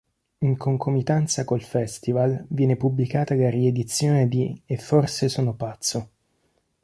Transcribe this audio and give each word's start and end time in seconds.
In 0.39 0.57
concomitanza 0.57 1.43
col 1.45 1.61
Festival 1.61 2.45
viene 2.49 2.75
pubblicata 2.75 3.35
la 3.35 3.51
riedizione 3.51 4.27
di 4.27 4.59
"E 4.65 4.75
forse 4.77 5.29
sono 5.29 5.53
pazzo". 5.53 6.09